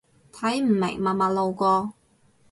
[0.33, 1.93] 睇唔明，默默路過